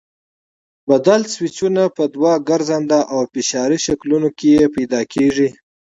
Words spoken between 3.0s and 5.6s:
او فشاري شکلونو کې پیدا کېږي.